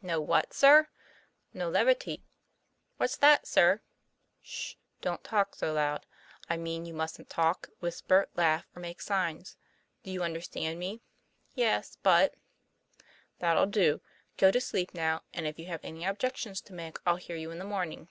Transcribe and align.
"No 0.00 0.18
what, 0.18 0.54
sir?" 0.54 0.88
"No 1.52 1.68
levity." 1.68 2.24
"What's 2.96 3.18
that, 3.18 3.46
sir?" 3.46 3.60
TOM 3.60 3.68
PLAYFAIR. 3.68 4.40
65;' 4.40 4.48
Sh! 4.48 4.74
don't 5.02 5.22
talk 5.24 5.54
so 5.54 5.72
loud. 5.74 6.06
I 6.48 6.56
mean 6.56 6.86
you 6.86 6.94
mustn't 6.94 7.28
talk, 7.28 7.68
whisper, 7.80 8.30
laugh, 8.34 8.64
or 8.74 8.80
make 8.80 9.02
signs. 9.02 9.58
Do 10.02 10.10
you 10.10 10.22
understand 10.22 10.78
me?" 10.78 11.02
"Yes; 11.54 11.98
but" 12.02 12.32
"That'll 13.40 13.66
do; 13.66 14.00
go 14.38 14.50
to 14.50 14.58
sleep 14.58 14.94
now; 14.94 15.20
and 15.34 15.46
if 15.46 15.58
you 15.58 15.66
have 15.66 15.84
any 15.84 16.06
objections 16.06 16.62
to 16.62 16.72
make 16.72 16.96
I'll 17.04 17.16
hear 17.16 17.36
you 17.36 17.50
in 17.50 17.58
the 17.58 17.66
morn 17.66 17.92
ing." 17.92 18.08